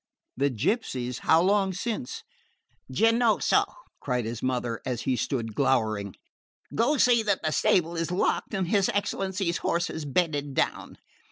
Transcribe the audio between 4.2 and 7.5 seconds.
his mother, as he stood glowering, "go see that